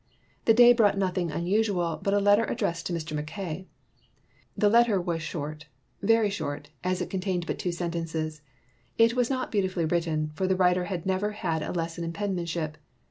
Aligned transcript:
The 0.45 0.55
day 0.55 0.73
brought 0.73 0.97
nothing 0.97 1.29
unusual 1.29 1.99
but 2.01 2.15
a 2.15 2.19
letter 2.19 2.43
addressed 2.45 2.87
to 2.87 2.91
Mr. 2.93 3.13
Mackay. 3.15 3.67
The 4.57 4.67
letter 4.67 4.99
was 4.99 5.21
short— 5.21 5.67
very 6.01 6.31
short— 6.31 6.71
as 6.83 7.01
it 7.03 7.09
contained 7.11 7.45
but 7.45 7.59
two 7.59 7.71
sentences. 7.71 8.41
It 8.97 9.13
was 9.13 9.29
not 9.29 9.51
beautifully 9.51 9.85
written, 9.85 10.31
for 10.33 10.47
the 10.47 10.55
writer 10.55 10.85
had 10.85 11.05
never 11.05 11.33
had 11.33 11.61
a 11.61 11.71
lesson 11.71 12.03
in 12.03 12.13
penmanship. 12.13 12.79